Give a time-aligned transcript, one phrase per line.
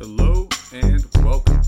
[0.00, 1.62] Hello and welcome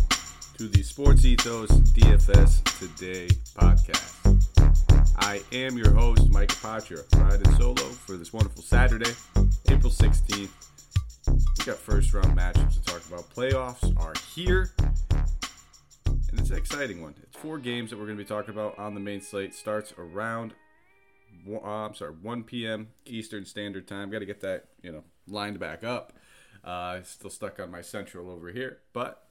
[0.59, 5.15] to the Sports Ethos DFS Today podcast.
[5.19, 9.13] I am your host, Mike Apaccia, riding solo for this wonderful Saturday,
[9.69, 10.51] April 16th.
[11.29, 13.31] We got first round matchups to talk about.
[13.31, 14.73] Playoffs are here,
[16.05, 17.15] and it's an exciting one.
[17.23, 19.55] It's four games that we're going to be talking about on the main slate.
[19.55, 20.53] Starts around,
[21.49, 22.89] uh, I'm sorry, 1 p.m.
[23.05, 24.11] Eastern Standard Time.
[24.11, 26.13] Got to get that, you know, lined back up.
[26.67, 29.29] Uh, still stuck on my central over here, but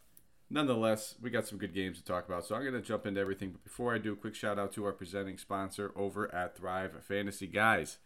[0.49, 2.45] nonetheless, we got some good games to talk about.
[2.45, 3.51] So I'm going to jump into everything.
[3.51, 6.93] But before I do, a quick shout out to our presenting sponsor over at Thrive
[7.03, 7.47] Fantasy.
[7.47, 7.97] Guys,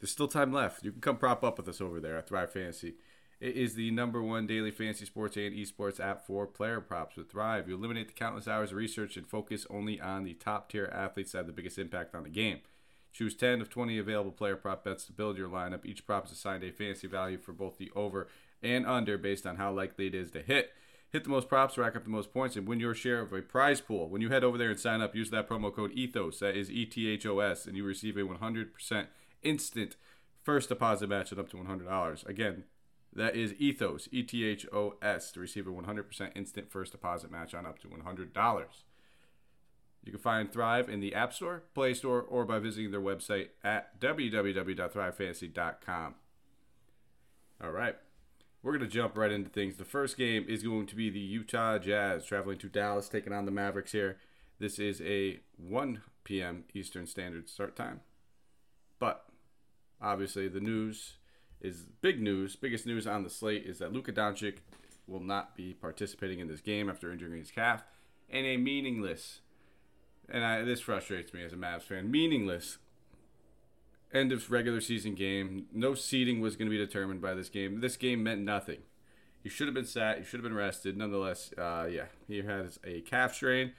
[0.00, 0.84] there's still time left.
[0.84, 2.94] You can come prop up with us over there at Thrive Fantasy.
[3.40, 7.30] It is the number one daily fantasy sports and esports app for player props with
[7.30, 7.68] Thrive.
[7.68, 11.32] You eliminate the countless hours of research and focus only on the top tier athletes
[11.32, 12.60] that have the biggest impact on the game.
[13.14, 15.86] Choose 10 of 20 available player prop bets to build your lineup.
[15.86, 18.26] Each prop is assigned a fantasy value for both the over
[18.60, 20.72] and under based on how likely it is to hit.
[21.12, 23.40] Hit the most props, rack up the most points, and win your share of a
[23.40, 24.08] prize pool.
[24.08, 26.72] When you head over there and sign up, use that promo code ETHOS, that is
[26.72, 29.06] E T H O S, and you receive a 100%
[29.44, 29.94] instant
[30.42, 32.26] first deposit match at up to $100.
[32.26, 32.64] Again,
[33.12, 37.30] that is Ethos, E T H O S, to receive a 100% instant first deposit
[37.30, 38.66] match on up to $100.
[40.04, 43.48] You can find Thrive in the App Store, Play Store, or by visiting their website
[43.62, 46.14] at www.thrivefantasy.com.
[47.62, 47.96] All right.
[48.62, 49.76] We're going to jump right into things.
[49.76, 53.46] The first game is going to be the Utah Jazz traveling to Dallas, taking on
[53.46, 54.18] the Mavericks here.
[54.58, 56.64] This is a 1 p.m.
[56.74, 58.02] Eastern Standard start time.
[58.98, 59.24] But
[60.00, 61.14] obviously, the news
[61.60, 62.56] is big news.
[62.56, 64.56] Biggest news on the slate is that Luka Doncic
[65.06, 67.84] will not be participating in this game after injuring his calf
[68.28, 69.40] in a meaningless
[70.28, 72.10] and I, this frustrates me as a Mavs fan.
[72.10, 72.78] Meaningless
[74.12, 75.66] end of regular season game.
[75.72, 77.80] No seeding was going to be determined by this game.
[77.80, 78.78] This game meant nothing.
[79.42, 80.18] He should have been sat.
[80.18, 80.96] He should have been rested.
[80.96, 83.72] Nonetheless, uh, yeah, he has a calf strain.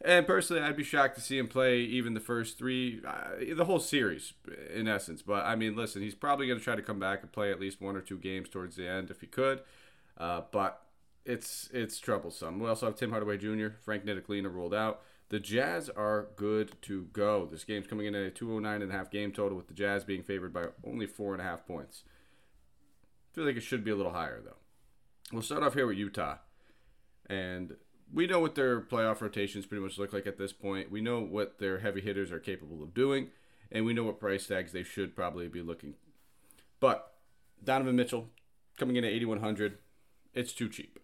[0.00, 3.64] And personally, I'd be shocked to see him play even the first three, uh, the
[3.64, 4.32] whole series,
[4.74, 5.22] in essence.
[5.22, 7.60] But I mean, listen, he's probably going to try to come back and play at
[7.60, 9.60] least one or two games towards the end if he could.
[10.16, 10.82] Uh, but
[11.24, 12.60] it's it's troublesome.
[12.60, 15.02] We also have Tim Hardaway Jr., Frank Ntilikina ruled out.
[15.34, 17.44] The Jazz are good to go.
[17.44, 20.04] This game's coming in at a 209 and a half game total, with the Jazz
[20.04, 22.04] being favored by only four and a half points.
[22.06, 24.58] I feel like it should be a little higher though.
[25.32, 26.36] We'll start off here with Utah,
[27.26, 27.74] and
[28.12, 30.92] we know what their playoff rotations pretty much look like at this point.
[30.92, 33.30] We know what their heavy hitters are capable of doing,
[33.72, 35.94] and we know what price tags they should probably be looking.
[36.78, 37.12] But
[37.60, 38.28] Donovan Mitchell
[38.78, 39.78] coming in at 8100,
[40.32, 41.00] it's too cheap.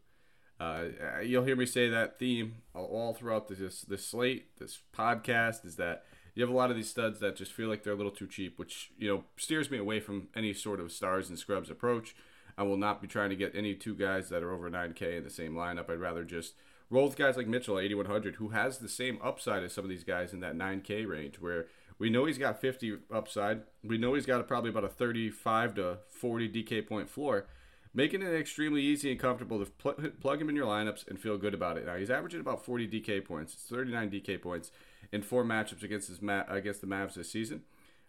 [0.61, 0.85] Uh,
[1.25, 6.05] you'll hear me say that theme all throughout this this slate, this podcast, is that
[6.35, 8.27] you have a lot of these studs that just feel like they're a little too
[8.27, 12.15] cheap, which you know steers me away from any sort of stars and scrubs approach.
[12.59, 15.25] I will not be trying to get any two guys that are over 9K in
[15.25, 15.89] the same lineup.
[15.89, 16.55] I'd rather just
[16.91, 20.05] roll with guys like Mitchell, 8100, who has the same upside as some of these
[20.05, 23.63] guys in that 9K range, where we know he's got 50 upside.
[23.83, 27.47] We know he's got probably about a 35 to 40 DK point floor
[27.93, 31.39] making it extremely easy and comfortable to pl- plug him in your lineups and feel
[31.39, 31.87] good about it.
[31.87, 34.71] Now he's averaging about 40 DK points, it's 39 DK points
[35.13, 37.63] in four matchups against his ma- against the Mavs this season.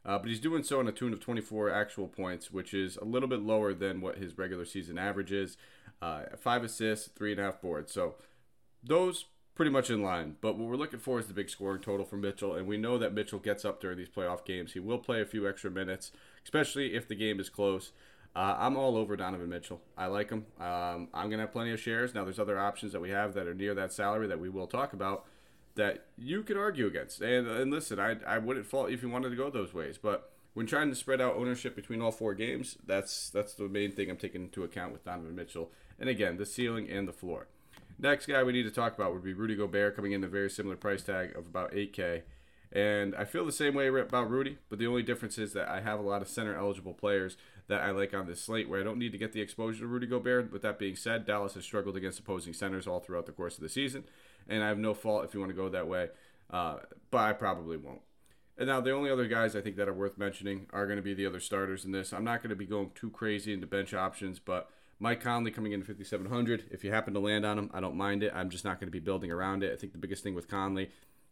[0.04, 3.06] Uh, but he's doing so on a tune of 24 actual points, which is a
[3.06, 5.58] little bit lower than what his regular season average is.
[6.02, 7.92] Uh, five assists, three and a half boards.
[7.92, 8.16] So
[8.84, 10.38] those pretty much in line.
[10.42, 12.98] But what we're looking for is the big scoring total for Mitchell, and we know
[12.98, 14.74] that Mitchell gets up during these playoff games.
[14.74, 16.12] He will play a few extra minutes,
[16.44, 17.92] especially if the game is close.
[18.36, 19.82] Uh, I'm all over Donovan Mitchell.
[19.98, 20.46] I like him.
[20.60, 22.16] Um, I'm going to have plenty of shares.
[22.16, 24.68] Now, there's other options that we have that are near that salary that we will
[24.68, 25.26] talk about
[25.76, 27.22] that you could argue against.
[27.22, 29.98] And, and listen, I, I wouldn't fault if you wanted to go those ways.
[30.02, 33.92] But when trying to spread out ownership between all four games, that's that's the main
[33.92, 35.72] thing I'm taking into account with Donovan Mitchell.
[36.00, 37.48] And again, the ceiling and the floor.
[37.98, 40.50] Next guy we need to talk about would be Rudy Gobert, coming in a very
[40.50, 42.24] similar price tag of about 8K.
[42.72, 45.82] And I feel the same way about Rudy, but the only difference is that I
[45.82, 48.84] have a lot of center eligible players that I like on this slate where I
[48.84, 50.52] don't need to get the exposure to Rudy Gobert.
[50.52, 53.62] With that being said, Dallas has struggled against opposing centers all throughout the course of
[53.62, 54.04] the season,
[54.48, 56.10] and I have no fault if you want to go that way,
[56.50, 56.78] uh,
[57.10, 58.02] but I probably won't.
[58.58, 61.04] And now the only other guys I think that are worth mentioning are going to
[61.04, 62.14] be the other starters in this.
[62.14, 64.70] I'm not going to be going too crazy into bench options, but
[65.00, 66.66] Mike Conley coming in at 5,700.
[66.70, 68.32] If you happen to land on him, I don't mind it.
[68.36, 69.74] I'm just not going to be building around it.
[69.74, 70.92] I think the biggest thing with Conley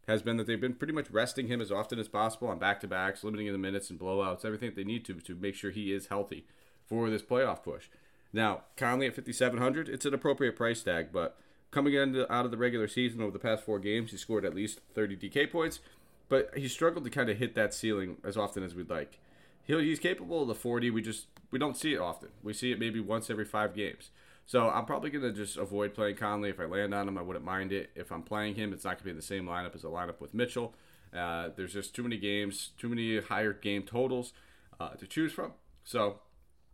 [0.10, 2.80] has been that they've been pretty much resting him as often as possible on back
[2.82, 5.94] to backs, limiting the minutes and blowouts, everything they need to to make sure he
[5.94, 6.46] is healthy
[6.88, 7.88] for this playoff push.
[8.34, 11.38] Now, Conley at 5,700, it's an appropriate price tag, but
[11.72, 14.56] coming into, out of the regular season over the past four games, he scored at
[14.56, 15.80] least 30 DK points,
[16.28, 19.20] but he struggled to kind of hit that ceiling as often as we'd like.
[19.64, 20.90] He'll, he's capable of the 40.
[20.90, 22.30] We just we don't see it often.
[22.44, 24.10] We see it maybe once every five games.
[24.50, 26.50] So I'm probably going to just avoid playing Conley.
[26.50, 27.92] If I land on him, I wouldn't mind it.
[27.94, 29.90] If I'm playing him, it's not going to be in the same lineup as a
[29.90, 30.74] lineup with Mitchell.
[31.16, 34.34] Uh, there's just too many games, too many higher game totals
[34.80, 35.52] uh, to choose from.
[35.84, 36.22] So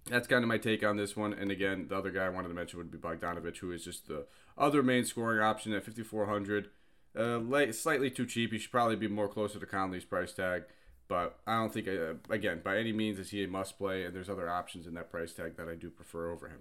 [0.10, 1.33] that's kind of my take on this one.
[1.33, 4.07] And again, the other guy I wanted to mention would be Bogdanovic, who is just
[4.07, 4.25] the
[4.57, 6.69] other main scoring option at 5,400.
[7.13, 8.54] Uh, slightly too cheap.
[8.54, 10.63] He should probably be more closer to Conley's price tag.
[11.10, 14.06] But I don't think, uh, again, by any means is he a must play.
[14.06, 16.60] And there's other options in that price tag that I do prefer over him.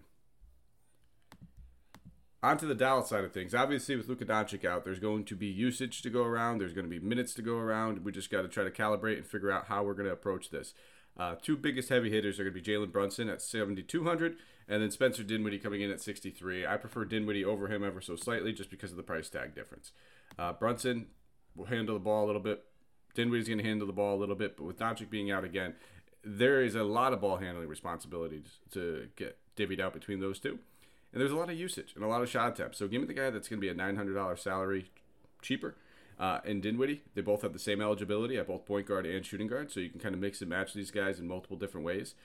[2.44, 3.55] On to the Dallas side of things.
[3.55, 6.58] Obviously, with Luka Doncic out, there's going to be usage to go around.
[6.58, 8.05] There's going to be minutes to go around.
[8.05, 10.50] We just got to try to calibrate and figure out how we're going to approach
[10.50, 10.75] this.
[11.19, 14.37] Uh, two biggest heavy hitters are going to be Jalen Brunson at 7,200
[14.69, 16.67] and then Spencer Dinwiddie coming in at 63.
[16.67, 19.93] I prefer Dinwiddie over him ever so slightly just because of the price tag difference.
[20.38, 21.06] Uh, Brunson
[21.56, 22.62] will handle the ball a little bit.
[23.14, 25.76] Dinwiddie's going to handle the ball a little bit, but with Doncic being out again,
[26.23, 30.58] there is a lot of ball handling responsibilities to get divvied out between those two.
[31.14, 32.76] And there's a lot of usage and a lot of shot attempts.
[32.76, 34.90] So give me the guy that's going to be a $900 salary
[35.43, 35.76] cheaper
[36.19, 37.02] uh, and Dinwiddie.
[37.14, 39.90] They both have the same eligibility at both point guard and shooting guard, so you
[39.90, 42.16] can kind of mix and match these guys in multiple different ways.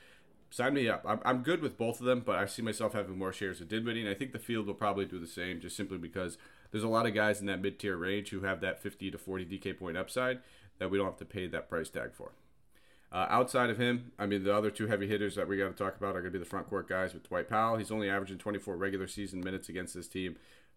[0.49, 1.05] Sign me up.
[1.07, 3.69] I'm, I'm good with both of them, but I see myself having more shares of
[3.69, 6.39] Dinwiddie, and I think the field will probably do the same, just simply because
[6.71, 9.17] there's a lot of guys in that mid tier range who have that 50 to
[9.19, 10.39] 40 DK point upside
[10.79, 12.31] that we don't have to pay that price tag for.
[13.11, 15.83] Uh, outside of him, I mean, the other two heavy hitters that we got to
[15.83, 17.77] talk about are going to be the front court guys with Dwight Powell.
[17.77, 20.35] He's only averaging 24 regular season minutes against this team,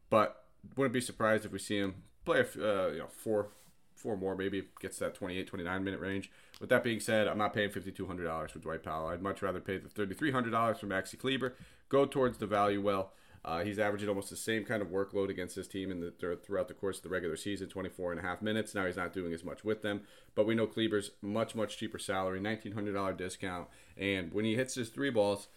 [0.08, 0.44] but
[0.76, 1.94] wouldn't be surprised if we see him
[2.25, 3.49] play a, uh, you know four
[3.94, 6.31] four more maybe gets that 28 29 minute range.
[6.61, 9.08] With that being said i'm not paying $5200 for dwight powell.
[9.08, 11.55] I'd much rather pay the $3300 for maxi kleber.
[11.88, 13.12] Go towards the value well
[13.44, 16.69] uh, he's averaging almost the same kind of workload against his team in the, throughout
[16.69, 19.33] the course of the regular season 24 and a half minutes now he's not doing
[19.33, 20.03] as much with them
[20.35, 24.89] but we know kleber's much much cheaper salary $1900 discount and when he hits his
[24.89, 25.49] three balls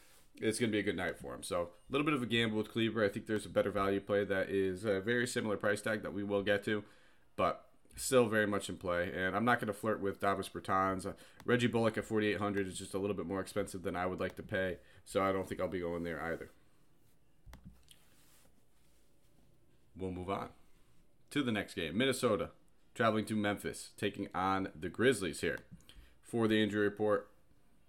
[0.42, 1.44] it's going to be a good night for him.
[1.44, 3.04] So a little bit of a gamble with Kleber.
[3.04, 6.14] I think there's a better value play that is a very similar price tag that
[6.14, 6.84] we will get to,
[7.36, 7.66] but
[7.96, 9.12] still very much in play.
[9.16, 11.06] And I'm not going to flirt with Davis Bertans.
[11.06, 11.14] Uh,
[11.46, 14.36] Reggie Bullock at 4,800 is just a little bit more expensive than I would like
[14.36, 16.50] to pay, so I don't think I'll be going there either.
[19.98, 20.50] We'll move on
[21.32, 21.98] to the next game.
[21.98, 22.50] Minnesota
[22.94, 25.60] traveling to Memphis, taking on the Grizzlies here.
[26.24, 27.30] For the injury report,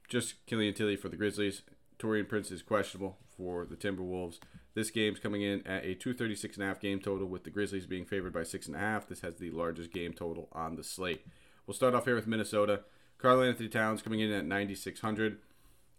[0.08, 1.62] just Killian Tillie for the Grizzlies,
[1.99, 4.38] Taurean Prince is questionable for the Timberwolves.
[4.75, 8.41] This game's coming in at a 236.5 game total, with the Grizzlies being favored by
[8.41, 9.09] 6.5.
[9.09, 11.26] This has the largest game total on the slate.
[11.67, 12.82] We'll start off here with Minnesota.
[13.19, 15.38] Karl-Anthony Towns coming in at 9,600.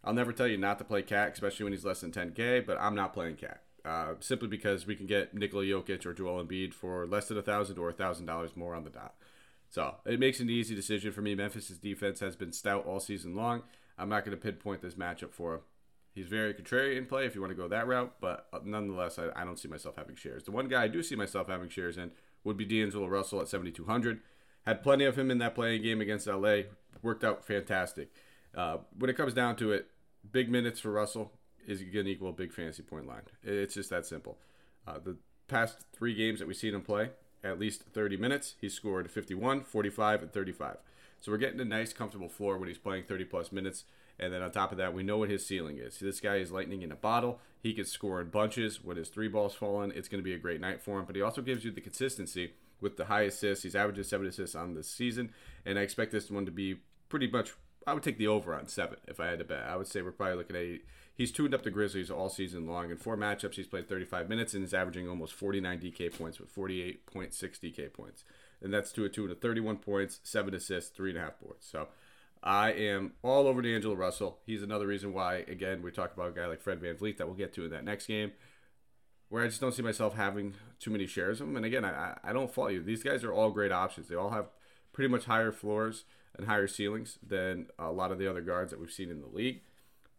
[0.03, 2.77] I'll never tell you not to play KAT, especially when he's less than 10K, but
[2.80, 3.63] I'm not playing KAT.
[3.88, 7.42] Uh, simply because we can get Nikola Jokic or Joel Embiid for less than a
[7.42, 9.16] thousand or a thousand dollars more on the dot.
[9.69, 11.36] So it makes an easy decision for me.
[11.36, 13.63] Memphis' defense has been stout all season long.
[13.98, 15.62] I'm not going to pinpoint this matchup for him.
[16.13, 19.30] He's very contrarian play if you want to go that route, but uh, nonetheless, I,
[19.39, 20.44] I, don't see myself having shares.
[20.44, 22.12] The one guy I do see myself having shares in
[22.44, 24.19] would be D'Angelo Russell at 7,200.
[24.66, 26.63] Had plenty of him in that play-in game against LA.
[27.01, 28.10] Worked out fantastic.
[28.54, 29.88] Uh, when it comes down to it,
[30.30, 31.31] big minutes for Russell
[31.68, 33.24] is going to equal a big fantasy point line.
[33.44, 34.38] It's just that simple.
[34.88, 35.18] Uh, the
[35.48, 37.10] past three games that we've seen him play,
[37.44, 40.78] at least 30 minutes, he scored 51, 45, and 35.
[41.19, 43.84] So we're getting a nice, comfortable floor when he's playing 30 plus minutes.
[44.19, 46.00] And then on top of that, we know what his ceiling is.
[46.00, 47.40] This guy is lightning in a bottle.
[47.62, 48.84] He can score in bunches.
[48.84, 51.06] When his three balls fall in, it's going to be a great night for him.
[51.06, 53.63] But he also gives you the consistency with the high assists.
[53.63, 55.32] He's averaging seven assists on this season.
[55.65, 56.77] And I expect this one to be
[57.10, 57.53] pretty much,
[57.86, 59.63] I would take the over on seven if I had to bet.
[59.68, 60.82] I would say we're probably looking at.
[61.17, 62.91] He's tuned up the Grizzlies all season long.
[62.91, 66.55] In four matchups, he's played 35 minutes and is averaging almost 49 DK points with
[66.55, 68.24] 48.6 DK points.
[68.62, 71.65] And that's to a tune of 31 points, seven assists, three and a half boards.
[71.65, 71.88] So
[72.43, 74.38] I am all over D'Angelo Russell.
[74.45, 77.36] He's another reason why, again, we talk about a guy like Fred VanVleet that we'll
[77.36, 78.33] get to in that next game,
[79.29, 81.55] where I just don't see myself having too many shares of them.
[81.55, 82.83] And again, I, I don't fault you.
[82.83, 84.07] These guys are all great options.
[84.07, 84.50] They all have
[84.93, 86.03] pretty much higher floors
[86.38, 89.27] and higher ceilings than a lot of the other guards that we've seen in the
[89.27, 89.62] league.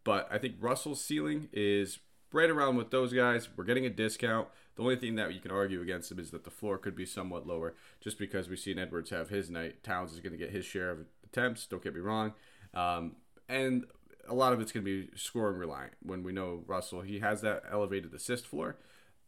[0.09, 1.99] But I think Russell's ceiling is
[2.33, 3.47] right around with those guys.
[3.55, 4.47] We're getting a discount.
[4.75, 7.05] The only thing that you can argue against him is that the floor could be
[7.05, 9.83] somewhat lower just because we've seen Edwards have his night.
[9.83, 11.67] Towns is going to get his share of attempts.
[11.67, 12.33] Don't get me wrong,
[12.73, 13.85] um, and
[14.27, 15.93] a lot of it's going to be scoring reliant.
[16.01, 18.77] When we know Russell, he has that elevated assist floor,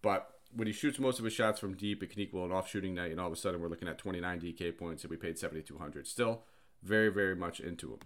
[0.02, 2.68] but when he shoots most of his shots from deep, it can equal an off
[2.68, 5.18] shooting night, and all of a sudden we're looking at 29 DK points, and we
[5.18, 6.08] paid 7,200.
[6.08, 6.42] Still,
[6.82, 8.00] very very much into him.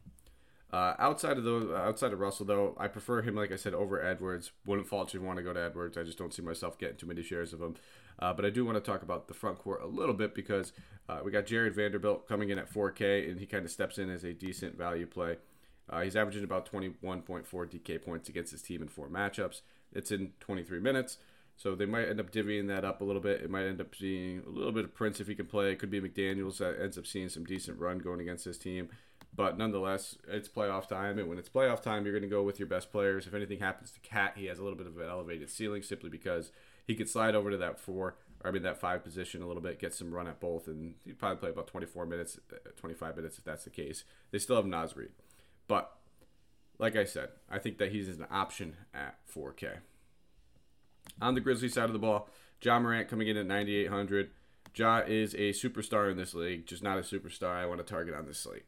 [0.75, 4.05] Uh, outside of those, outside of Russell though, I prefer him, like I said, over
[4.05, 4.51] Edwards.
[4.65, 5.97] Wouldn't fault if you want to go to Edwards.
[5.97, 7.75] I just don't see myself getting too many shares of him.
[8.19, 10.73] Uh, but I do want to talk about the front court a little bit because
[11.07, 14.09] uh, we got Jared Vanderbilt coming in at 4K, and he kind of steps in
[14.09, 15.37] as a decent value play.
[15.89, 19.61] Uh, he's averaging about 21.4 DK points against his team in four matchups.
[19.93, 21.19] It's in 23 minutes.
[21.57, 23.41] So they might end up divvying that up a little bit.
[23.41, 25.71] It might end up being a little bit of Prince if he can play.
[25.71, 28.89] It could be McDaniels that ends up seeing some decent run going against his team.
[29.35, 32.57] But nonetheless, it's playoff time, and when it's playoff time, you're going to go with
[32.57, 33.27] your best players.
[33.27, 36.09] If anything happens to KAT, he has a little bit of an elevated ceiling simply
[36.09, 36.51] because
[36.87, 39.61] he could slide over to that four, or I mean that five position a little
[39.61, 43.17] bit, get some run at both, and he'd probably play about 24 minutes, uh, 25
[43.17, 44.05] minutes if that's the case.
[44.31, 45.11] They still have Naz Reid,
[45.67, 45.91] but
[46.77, 49.79] like I said, I think that he's an option at 4K.
[51.21, 52.29] On the Grizzly side of the ball,
[52.61, 54.31] Ja Morant coming in at 9,800.
[54.75, 58.13] Ja is a superstar in this league, just not a superstar I want to target
[58.13, 58.65] on this slate.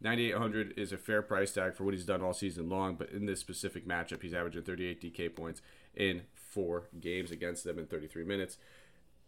[0.00, 3.26] 9,800 is a fair price tag for what he's done all season long, but in
[3.26, 5.60] this specific matchup, he's averaging 38 DK points
[5.94, 8.56] in four games against them in 33 minutes.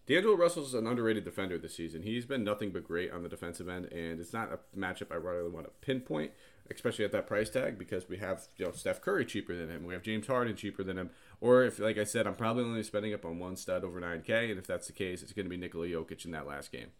[0.06, 2.02] D'Angelo Russell's an underrated defender this season.
[2.02, 5.16] He's been nothing but great on the defensive end, and it's not a matchup I
[5.16, 6.32] really want to pinpoint,
[6.70, 9.84] especially at that price tag, because we have you know Steph Curry cheaper than him,
[9.84, 11.10] we have James Harden cheaper than him,
[11.42, 14.50] or if, like I said, I'm probably only spending up on one stud over 9K,
[14.50, 16.92] and if that's the case, it's going to be Nikola Jokic in that last game.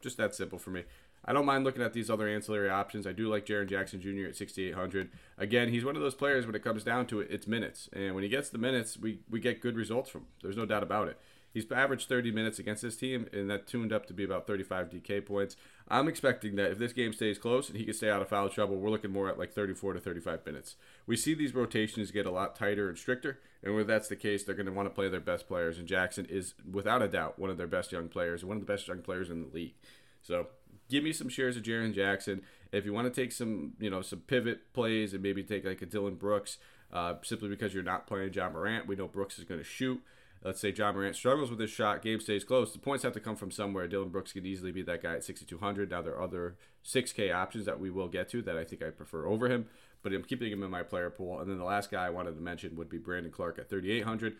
[0.00, 0.84] Just that simple for me.
[1.24, 3.04] I don't mind looking at these other ancillary options.
[3.04, 4.28] I do like Jaren Jackson Jr.
[4.28, 5.10] at 6,800.
[5.38, 7.88] Again, he's one of those players when it comes down to it, it's minutes.
[7.92, 10.26] And when he gets the minutes, we, we get good results from him.
[10.40, 11.18] There's no doubt about it.
[11.52, 14.90] He's averaged 30 minutes against this team, and that tuned up to be about 35
[14.90, 15.56] DK points.
[15.88, 18.48] I'm expecting that if this game stays close and he can stay out of foul
[18.48, 20.76] trouble, we're looking more at like 34 to 35 minutes.
[21.06, 24.44] We see these rotations get a lot tighter and stricter, and where that's the case,
[24.44, 25.78] they're going to want to play their best players.
[25.78, 28.72] And Jackson is, without a doubt, one of their best young players, one of the
[28.72, 29.74] best young players in the league.
[30.22, 30.46] So
[30.88, 32.42] give me some shares of Jaren Jackson.
[32.72, 35.82] If you want to take some, you know, some pivot plays and maybe take like
[35.82, 36.56] a Dillon Brooks,
[36.94, 40.00] uh, simply because you're not playing John Morant, we know Brooks is going to shoot.
[40.44, 42.70] Let's say John Morant struggles with his shot, game stays close.
[42.70, 43.88] The points have to come from somewhere.
[43.88, 45.90] Dillon Brooks could easily be that guy at 6,200.
[45.90, 48.90] Now there are other 6K options that we will get to that I think I
[48.90, 49.66] prefer over him,
[50.02, 51.40] but I'm keeping him in my player pool.
[51.40, 54.36] And then the last guy I wanted to mention would be Brandon Clarke at 3,800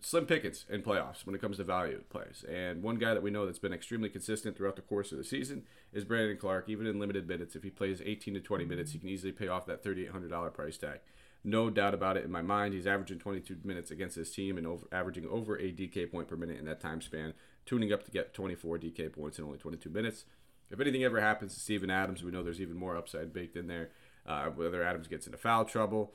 [0.00, 2.44] slim pickings in playoffs when it comes to value plays.
[2.48, 5.24] And one guy that we know that's been extremely consistent throughout the course of the
[5.24, 6.68] season is Brandon Clarke.
[6.68, 9.48] Even in limited minutes, if he plays 18 to 20 minutes, he can easily pay
[9.48, 11.00] off that $3,800 price tag.
[11.44, 12.72] No doubt about it in my mind.
[12.72, 16.36] He's averaging 22 minutes against his team and over, averaging over a DK point per
[16.36, 17.34] minute in that time span,
[17.66, 20.24] tuning up to get 24 DK points in only 22 minutes.
[20.70, 23.66] If anything ever happens to Steven Adams, we know there's even more upside baked in
[23.66, 23.90] there.
[24.26, 26.14] Uh, whether Adams gets into foul trouble,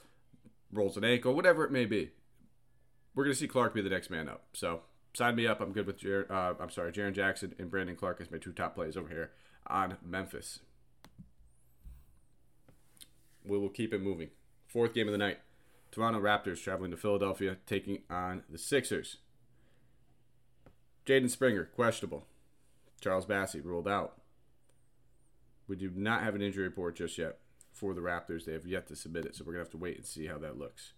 [0.73, 2.09] rolls an ankle, whatever it may be
[3.19, 4.43] we're going to see Clarke be the next man up.
[4.53, 4.81] So
[5.13, 5.59] sign me up.
[5.59, 8.53] I'm good with Jer- uh, I'm sorry, Jaren Jackson and Brandon Clarke as my two
[8.53, 9.31] top plays over here
[9.67, 10.59] on Memphis.
[13.43, 14.29] We will keep it moving.
[14.69, 15.39] Fourth game of the night.
[15.91, 19.17] Toronto Raptors traveling to Philadelphia, taking on the Sixers.
[21.07, 22.27] Jaden Springer, questionable.
[23.01, 24.21] Charles Bassey ruled out.
[25.67, 27.39] We do not have an injury report just yet
[27.73, 28.45] for the Raptors.
[28.45, 30.27] They have yet to submit it, so we're going to have to wait and see
[30.27, 30.93] how that looks.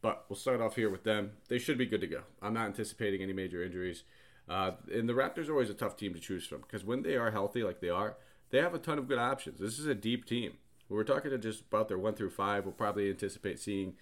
[0.00, 1.32] But we'll start off here with them.
[1.48, 2.22] They should be good to go.
[2.40, 4.04] I'm not anticipating any major injuries.
[4.48, 7.16] Uh, and the Raptors are always a tough team to choose from because when they
[7.16, 8.16] are healthy, like they are,
[8.50, 9.58] they have a ton of good options.
[9.58, 10.52] This is a deep team.
[10.88, 13.94] We're talking to just about their one through five, we'll probably anticipate seeing,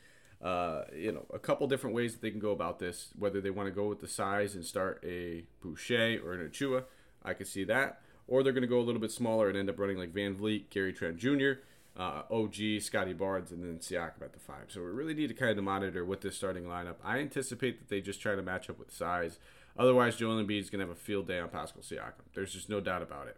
[0.42, 3.08] uh, you know, a couple different ways that they can go about this.
[3.18, 6.84] Whether they want to go with the size and start a Boucher or an Achiuwa,
[7.22, 8.00] I could see that.
[8.26, 10.34] Or they're going to go a little bit smaller and end up running like Van
[10.34, 11.52] Vleet, Gary Trent Jr.,
[11.96, 14.66] uh, OG, Scottie Barnes, and then Siakam at the five.
[14.68, 16.96] So we really need to kind of monitor with this starting lineup.
[17.04, 19.38] I anticipate that they just try to match up with size.
[19.76, 22.24] Otherwise, Joel Embiid is going to have a field day on Pascal Siakam.
[22.34, 23.36] There's just no doubt about it.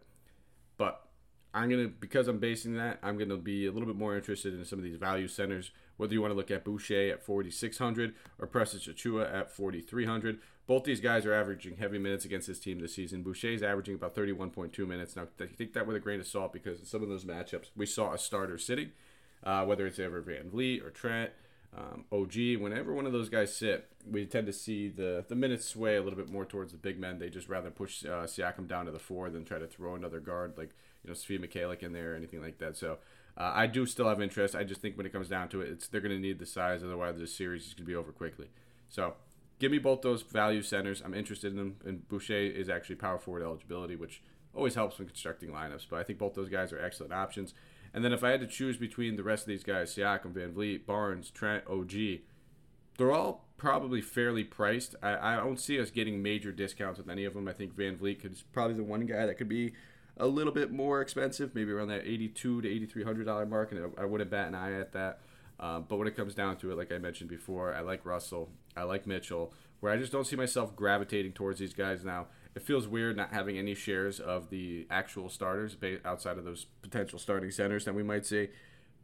[0.76, 1.05] But
[1.56, 4.64] I'm gonna because I'm basing that, I'm gonna be a little bit more interested in
[4.66, 5.70] some of these value centers.
[5.96, 10.84] Whether you want to look at Boucher at 4,600 or Precious Achiuwa at 4,300, both
[10.84, 13.22] these guys are averaging heavy minutes against this team this season.
[13.22, 15.16] Boucher is averaging about 31.2 minutes.
[15.16, 18.12] Now, take that with a grain of salt because some of those matchups, we saw
[18.12, 18.90] a starter sitting,
[19.42, 21.30] uh, whether it's ever Van Vleet or Trent,
[21.74, 22.60] um, OG.
[22.60, 26.02] Whenever one of those guys sit, we tend to see the, the minutes sway a
[26.02, 27.18] little bit more towards the big men.
[27.18, 30.20] They just rather push uh, Siakam down to the four than try to throw another
[30.20, 30.74] guard like
[31.06, 32.76] you know Svi Mykhailiuk in there or anything like that.
[32.76, 32.98] So
[33.36, 34.54] uh, I do still have interest.
[34.54, 36.46] I just think when it comes down to it, it's they're going to need the
[36.46, 36.82] size.
[36.82, 38.48] Otherwise, the series is going to be over quickly.
[38.88, 39.14] So
[39.58, 41.02] give me both those value centers.
[41.04, 41.76] I'm interested in them.
[41.84, 44.22] And Boucher is actually power forward eligibility, which
[44.54, 45.86] always helps when constructing lineups.
[45.88, 47.54] But I think both those guys are excellent options.
[47.92, 50.52] And then if I had to choose between the rest of these guys, Siakam, Van
[50.52, 51.92] Vleet, Barnes, Trent, OG,
[52.98, 54.94] they're all probably fairly priced.
[55.02, 57.48] I, I don't see us getting major discounts with any of them.
[57.48, 59.72] I think Van Vleet is probably the one guy that could be
[60.16, 63.92] a little bit more expensive, maybe around that eighty-two to eighty-three hundred dollar mark, and
[63.98, 65.20] I wouldn't bat an eye at that.
[65.58, 68.50] Um, but when it comes down to it, like I mentioned before, I like Russell.
[68.76, 69.52] I like Mitchell.
[69.80, 72.26] Where I just don't see myself gravitating towards these guys now.
[72.54, 77.18] It feels weird not having any shares of the actual starters outside of those potential
[77.18, 78.48] starting centers that we might see.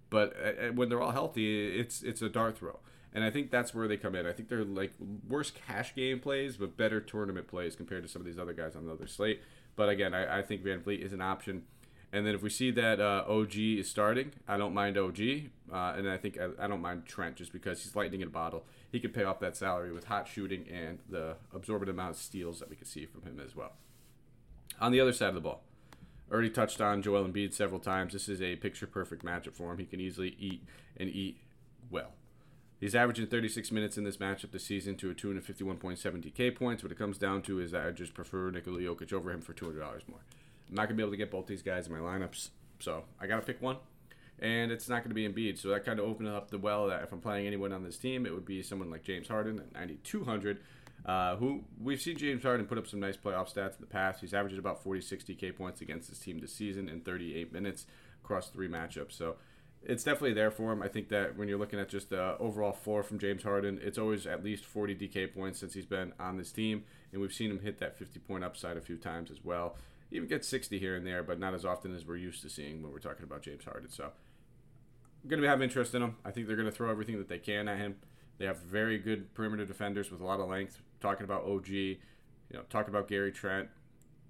[0.09, 2.78] But uh, uh, when they're all healthy, it's it's a dart throw.
[3.14, 4.26] And I think that's where they come in.
[4.26, 4.92] I think they're like
[5.28, 8.75] worse cash game plays, but better tournament plays compared to some of these other guys
[8.75, 9.42] on the other slate.
[9.76, 11.64] But again, I, I think VanVleet is an option.
[12.12, 15.19] And then if we see that uh, OG is starting, I don't mind OG,
[15.73, 18.31] uh, and I think I, I, don't mind Trent just because he's lightning in a
[18.31, 18.64] bottle.
[18.91, 22.59] He could pay off that salary with hot shooting and the absorbent amount of steals
[22.61, 23.73] that we could see from him as well.
[24.79, 25.62] On the other side of the ball,
[26.31, 28.12] already touched on Joel Embiid several times.
[28.12, 29.79] This is a picture perfect matchup for him.
[29.79, 30.64] He can easily eat
[30.99, 31.38] and eat
[31.91, 32.12] well.
[32.83, 36.83] He's averaging 36 minutes in this matchup this season to a 251.7 DK points.
[36.83, 39.53] What it comes down to is that I just prefer Nikola Jokic over him for
[39.53, 40.19] $200 more.
[40.69, 42.49] I'm not going to be able to get both these guys in my lineups,
[42.81, 43.77] so I got to pick one.
[44.41, 46.89] And it's not going to be Embiid, so that kind of opened up the well
[46.89, 49.61] that if I'm playing anyone on this team, it would be someone like James Harden
[49.61, 50.59] at 9,200,
[51.07, 54.23] uh, who we've seen James Harden put up some nice playoff stats in the past.
[54.23, 57.87] He's averaged about 40, 60 K points against his team this season in 38 minutes
[58.25, 59.12] across three matchups.
[59.12, 59.37] So
[59.85, 60.83] it's definitely there for him.
[60.83, 63.99] I think that when you're looking at just the overall floor from James Harden, it's
[63.99, 67.51] always at least 40 DK points since he's been on this team, and we've seen
[67.51, 69.77] him hit that 50 point upside a few times as well.
[70.11, 72.51] He even gets 60 here and there, but not as often as we're used to
[72.51, 73.91] seeing when we're talking about James Harden.
[73.91, 74.05] So
[75.23, 76.17] I'm going to have interest in him.
[76.25, 77.97] I think they're going to throw everything that they can at him.
[78.39, 80.81] They have very good perimeter defenders with a lot of length.
[81.01, 81.99] Talking about OG, you
[82.53, 83.69] know, talking about Gary Trent,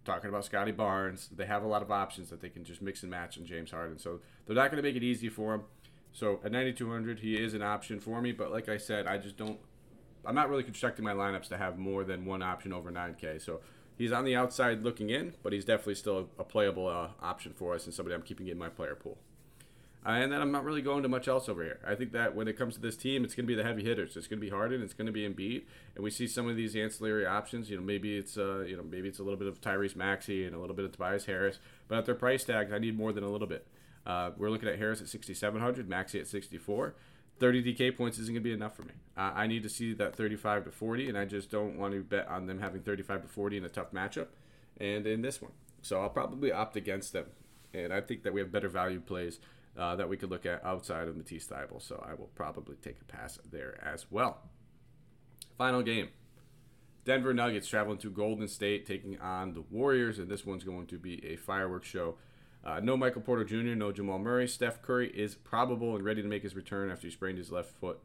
[0.04, 1.28] talking about Scottie Barnes.
[1.34, 3.70] They have a lot of options that they can just mix and match in James
[3.70, 3.98] Harden.
[3.98, 5.62] So they're not going to make it easy for him.
[6.12, 8.32] So at 9,200, he is an option for me.
[8.32, 9.58] But like I said, I just don't.
[10.24, 13.40] I'm not really constructing my lineups to have more than one option over 9K.
[13.42, 13.60] So
[13.98, 17.74] he's on the outside looking in, but he's definitely still a, playable uh, option for
[17.74, 19.18] us and somebody I'm keeping in my player pool.
[20.04, 21.78] And then I'm not really going to much else over here.
[21.86, 23.84] I think that when it comes to this team, it's going to be the heavy
[23.84, 24.16] hitters.
[24.16, 24.82] It's going to be Harden.
[24.82, 25.62] It's going to be Embiid,
[25.94, 27.70] and we see some of these ancillary options.
[27.70, 30.44] You know, maybe it's uh, you know, maybe it's a little bit of Tyrese Maxey
[30.44, 31.60] and a little bit of Tobias Harris.
[31.86, 33.66] But at their price tags, I need more than a little bit.
[34.04, 36.94] Uh, we're looking at Harris at 6,700, Maxey at 64.
[37.38, 38.92] 30 DK points isn't going to be enough for me.
[39.16, 42.02] Uh, I need to see that 35 to 40, and I just don't want to
[42.02, 44.28] bet on them having 35 to 40 in a tough matchup,
[44.78, 45.52] and in this one.
[45.80, 47.26] So I'll probably opt against them,
[47.72, 49.40] and I think that we have better value plays
[49.78, 51.82] uh, that we could look at outside of Matisse Thybulle.
[51.82, 54.38] So I will probably take a pass there as well.
[55.56, 56.08] Final game.
[57.04, 60.98] Denver Nuggets traveling to Golden State, taking on the Warriors, and this one's going to
[60.98, 62.16] be a fireworks show.
[62.64, 64.46] Uh, no Michael Porter Jr., no Jamal Murray.
[64.46, 67.70] Steph Curry is probable and ready to make his return after he sprained his left
[67.80, 67.98] foot.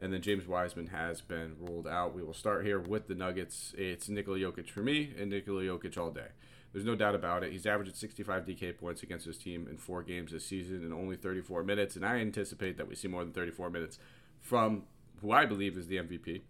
[0.00, 2.12] And then James Wiseman has been ruled out.
[2.12, 3.72] We will start here with the Nuggets.
[3.78, 6.26] It's Nikola Jokic for me and Nikola Jokic all day.
[6.72, 7.52] There's no doubt about it.
[7.52, 11.16] He's averaged 65 DK points against his team in four games this season in only
[11.16, 13.98] 34 minutes, and I anticipate that we see more than 34 minutes
[14.40, 14.84] from
[15.20, 16.42] who I believe is the MVP.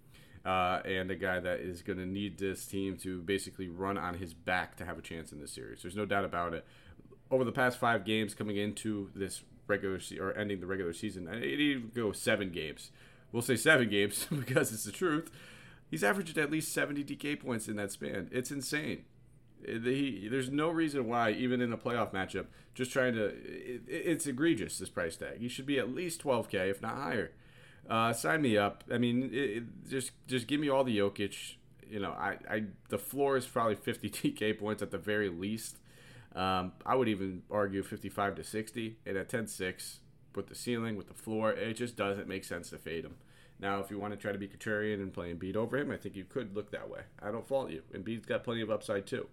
[0.44, 4.14] Uh, and a guy that is going to need this team to basically run on
[4.14, 5.82] his back to have a chance in this series.
[5.82, 6.64] There's no doubt about it.
[7.30, 11.28] Over the past five games coming into this regular se- or ending the regular season,
[11.28, 12.90] it even go seven games.
[13.30, 15.30] We'll say seven games because it's the truth.
[15.88, 18.28] He's averaged at least 70 DK points in that span.
[18.32, 19.04] It's insane.
[19.64, 23.26] He, there's no reason why, even in a playoff matchup, just trying to.
[23.26, 25.38] It, it's egregious, this price tag.
[25.38, 27.32] He should be at least 12K, if not higher.
[27.88, 28.84] Uh, sign me up.
[28.92, 31.54] I mean, it, just just give me all the Jokic.
[31.88, 35.78] You know, I, I the floor is probably 50 DK points at the very least.
[36.34, 38.96] Um, I would even argue 55 to 60.
[39.04, 39.98] And at 10 6,
[40.34, 43.16] with the ceiling, with the floor, it just doesn't make sense to fade him.
[43.60, 45.96] Now, if you want to try to be contrarian and play Embiid over him, I
[45.96, 47.02] think you could look that way.
[47.22, 47.82] I don't fault you.
[47.92, 49.28] And Embiid's got plenty of upside too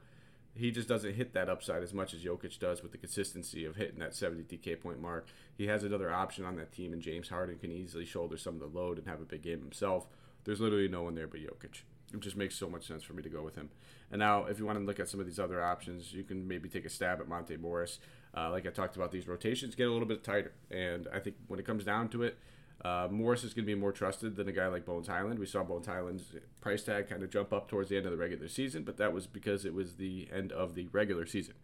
[0.60, 3.78] he just doesn't hit that upside as much as Jokic does with the consistency of
[3.78, 5.28] hitting that 70 DK point mark.
[5.58, 8.60] He has another option on that team, and James Harden can easily shoulder some of
[8.60, 10.08] the load and have a big game himself.
[10.44, 11.82] There's literally no one there but Jokic.
[12.14, 13.70] It just makes so much sense for me to go with him.
[14.12, 16.48] And now, if you want to look at some of these other options, you can
[16.48, 18.00] maybe take a stab at Monte Morris.
[18.36, 20.54] Uh, like I talked about, these rotations get a little bit tighter.
[20.72, 22.38] And I think when it comes down to it,
[22.84, 25.40] uh, Morris is going to be more trusted than a guy like Bones Hyland.
[25.40, 28.18] We saw Bones Hyland's price tag kind of jump up towards the end of the
[28.18, 31.56] regular season, but that was because it was the end of the regular season.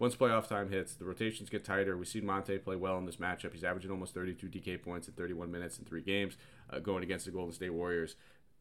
[0.00, 1.96] Once playoff time hits, the rotations get tighter.
[1.96, 3.52] We've seen Monte play well in this matchup.
[3.52, 6.36] He's averaging almost 32 DK points in 31 minutes in three games,
[6.70, 8.16] uh, going against the Golden State Warriors.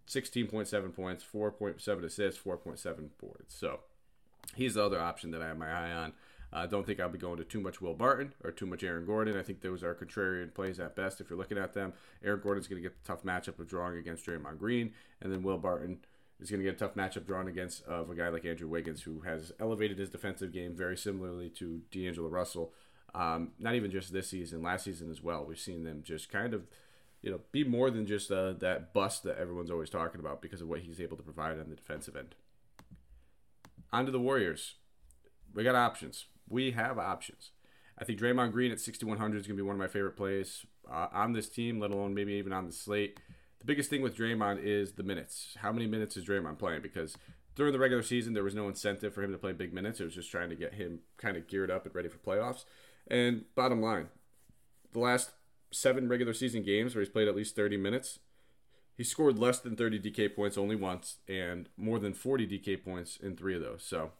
[0.07, 3.55] 16.7 points, 4.7 assists, 4.7 boards.
[3.55, 3.79] So
[4.55, 6.13] he's the other option that I have my eye on.
[6.55, 9.05] I don't think I'll be going to too much Will Barton or too much Aaron
[9.05, 9.37] Gordon.
[9.37, 11.93] I think those are contrarian plays at best if you're looking at them.
[12.23, 15.41] Aaron Gordon's going to get the tough matchup of drawing against Draymond Green, and then
[15.41, 15.97] Will Barton
[16.39, 19.01] is going to get a tough matchup drawn against of a guy like Andrew Wiggins,
[19.01, 22.71] who has elevated his defensive game very similarly to D'Angelo Russell.
[23.15, 25.45] Um, not even just this season, last season as well.
[25.45, 26.67] We've seen them just kind of,
[27.23, 30.61] you know, be more than just uh, that bust that everyone's always talking about because
[30.61, 32.35] of what he's able to provide on the defensive end.
[33.91, 34.75] On to the Warriors.
[35.53, 37.51] We got options we have options.
[37.97, 40.65] I think Draymond Green at 6,100 is going to be one of my favorite plays
[40.91, 43.19] uh, on this team, let alone maybe even on the slate.
[43.59, 45.55] the biggest thing with Draymond is the minutes.
[45.61, 46.81] How many minutes is Draymond playing?
[46.81, 47.15] Because
[47.55, 49.99] during the regular season, there was no incentive for him to play big minutes.
[49.99, 52.65] It was just trying to get him kind of geared up and ready for playoffs.
[53.07, 54.09] And bottom line,
[54.91, 55.31] the last
[55.71, 58.19] seven regular season games where he's played at least 30 minutes,
[58.95, 63.17] he scored less than 30 DK points only once and more than 40 DK points
[63.17, 63.83] in three of those.
[63.83, 64.11] So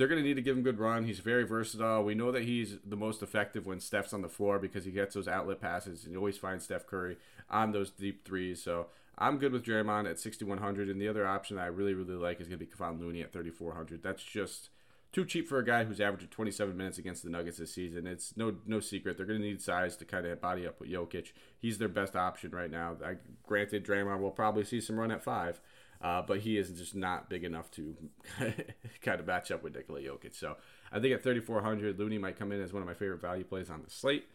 [0.00, 1.04] they're going to need to give him good run.
[1.04, 2.02] He's very versatile.
[2.02, 5.14] We know that he's the most effective when Steph's on the floor because he gets
[5.14, 7.18] those outlet passes and you always find Steph Curry
[7.50, 8.62] on those deep threes.
[8.62, 8.86] So
[9.18, 10.88] I'm good with Draymond at 6,100.
[10.88, 13.30] And the other option I really, really like is going to be Kevon Looney at
[13.30, 14.02] 3,400.
[14.02, 14.70] That's just
[15.12, 18.06] too cheap for a guy who's averaging 27 minutes against the Nuggets this season.
[18.06, 20.88] It's no no secret they're going to need size to kind of body up with
[20.88, 21.32] Jokic.
[21.58, 22.96] He's their best option right now.
[23.04, 25.60] I, granted, Draymond will probably see some run at five,
[26.00, 27.94] uh, but he is just not big enough to
[29.02, 30.34] kind of match up with Nikola Jokic.
[30.34, 30.56] So
[30.90, 33.70] I think at 3,400, Looney might come in as one of my favorite value plays
[33.70, 34.26] on the slate.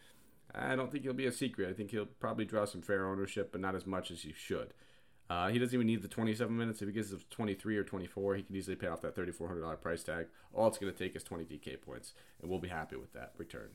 [0.54, 1.69] I don't think he'll be a secret.
[1.69, 4.73] I think he'll probably draw some fair ownership, but not as much as he should.
[5.28, 6.82] Uh, he doesn't even need the 27 minutes.
[6.82, 10.28] If he gets 23 or 24, he can easily pay off that $3,400 price tag.
[10.54, 13.34] All it's going to take is 20 DK points, and we'll be happy with that
[13.38, 13.71] return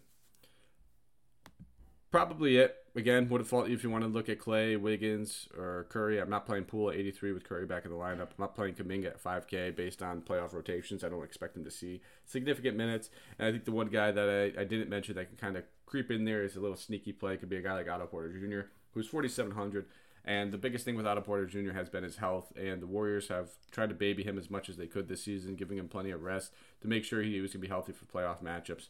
[2.11, 2.77] probably it.
[2.97, 6.21] Again, would have thought if you want to look at Clay, Wiggins, or Curry.
[6.21, 8.31] I'm not playing Poole at 83 with Curry back in the lineup.
[8.31, 11.05] I'm not playing Kuminga at 5K based on playoff rotations.
[11.05, 13.11] I don't expect him to see significant minutes.
[13.39, 15.65] And I think the one guy that I, I didn't mention that can kind of
[15.87, 17.37] creep in there is a little sneaky play.
[17.37, 19.87] Could be a guy like Otto Porter Jr., who's 4,700.
[20.25, 21.73] And the biggest thing with Otto Porter Jr.
[21.73, 24.77] has been his health, and the Warriors have tried to baby him as much as
[24.77, 27.63] they could this season, giving him plenty of rest to make sure he was going
[27.63, 28.89] to be healthy for playoff matchups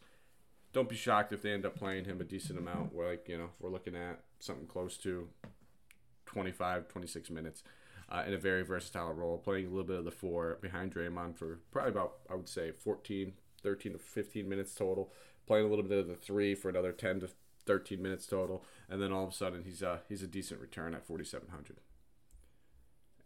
[0.72, 2.94] don't be shocked if they end up playing him a decent amount.
[2.94, 5.28] Where like you know we're looking at something close to
[6.26, 7.62] 25, 26 minutes
[8.08, 11.36] uh, in a very versatile role, playing a little bit of the four behind Draymond
[11.36, 15.12] for probably about I would say 14, 13 to 15 minutes total.
[15.46, 17.30] Playing a little bit of the three for another 10 to
[17.66, 20.94] 13 minutes total, and then all of a sudden he's a he's a decent return
[20.94, 21.78] at 4,700.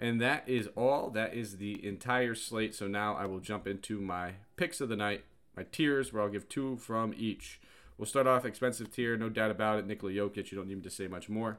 [0.01, 1.11] And that is all.
[1.11, 2.75] That is the entire slate.
[2.75, 5.25] So now I will jump into my picks of the night
[5.57, 7.61] my tiers where I'll give two from each.
[7.97, 9.87] We'll start off expensive tier, no doubt about it.
[9.87, 11.59] Nikola Jokic, you don't need to say much more.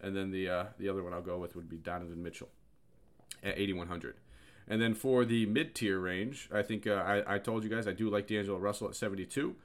[0.00, 2.48] And then the uh, the other one I'll go with would be Donovan Mitchell
[3.42, 4.16] at 8100.
[4.68, 7.86] And then for the mid tier range, I think uh, I, I told you guys
[7.88, 9.56] I do like D'Angelo Russell at 72.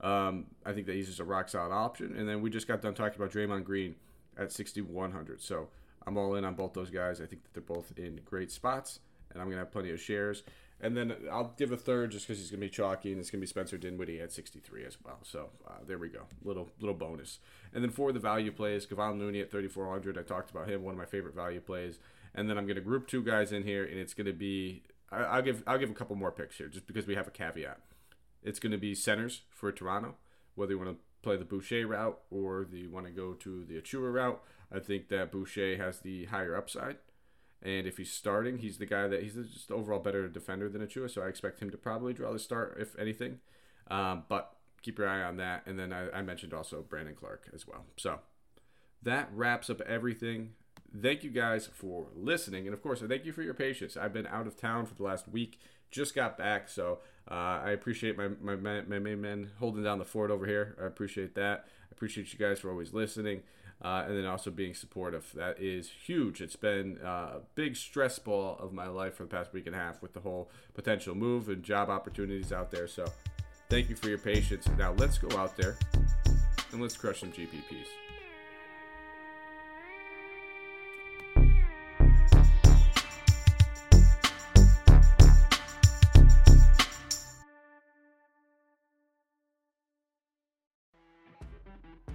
[0.00, 2.14] Um, I think that he's just a rock solid option.
[2.16, 3.94] And then we just got done talking about Draymond Green
[4.36, 5.40] at 6100.
[5.40, 5.68] So
[6.06, 7.20] I'm all in on both those guys.
[7.20, 10.42] I think that they're both in great spots, and I'm gonna have plenty of shares.
[10.82, 13.30] And then I'll give a third just because he's going to be chalky, and it's
[13.30, 15.20] going to be Spencer Dinwiddie at 63 as well.
[15.22, 17.38] So uh, there we go, little little bonus.
[17.72, 20.18] And then for the value plays, Kevon Looney at 3,400.
[20.18, 22.00] I talked about him, one of my favorite value plays.
[22.34, 24.82] And then I'm going to group two guys in here, and it's going to be
[25.12, 27.30] I, will give I'll give a couple more picks here just because we have a
[27.30, 27.78] caveat.
[28.42, 30.16] It's going to be centers for Toronto,
[30.54, 33.64] whether you want to play the Boucher route or the you want to go to
[33.64, 34.42] the Achiuwa route.
[34.74, 36.96] I think that Boucher has the higher upside.
[37.62, 41.10] And if he's starting, he's the guy that he's just overall better defender than Achiuwa,
[41.10, 43.38] so I expect him to probably draw the start if anything.
[43.88, 45.62] Um, but keep your eye on that.
[45.66, 47.84] And then I, I mentioned also Brandon Clarke as well.
[47.96, 48.18] So
[49.02, 50.54] that wraps up everything.
[51.00, 53.96] Thank you guys for listening, and of course, thank you for your patience.
[53.96, 55.58] I've been out of town for the last week,
[55.90, 56.98] just got back, so
[57.30, 60.76] uh, I appreciate my, my my main men holding down the fort over here.
[60.82, 61.66] I appreciate that.
[61.84, 63.42] I appreciate you guys for always listening
[63.82, 65.32] uh, and then also being supportive.
[65.34, 66.40] That is huge.
[66.40, 69.74] It's been uh, a big stress ball of my life for the past week and
[69.74, 72.86] a half with the whole potential move and job opportunities out there.
[72.86, 73.06] So
[73.68, 74.68] thank you for your patience.
[74.78, 75.76] Now let's go out there
[76.72, 77.88] and let's crush some GPPs.